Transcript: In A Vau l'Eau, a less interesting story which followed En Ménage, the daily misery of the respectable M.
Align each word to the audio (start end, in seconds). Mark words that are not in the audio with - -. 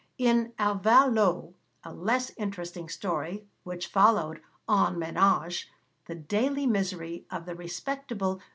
In 0.17 0.53
A 0.57 0.73
Vau 0.73 1.05
l'Eau, 1.07 1.53
a 1.83 1.93
less 1.93 2.31
interesting 2.35 2.89
story 2.89 3.45
which 3.61 3.85
followed 3.85 4.41
En 4.67 4.95
Ménage, 4.95 5.67
the 6.07 6.15
daily 6.15 6.65
misery 6.65 7.27
of 7.29 7.45
the 7.45 7.53
respectable 7.53 8.37
M. 8.39 8.41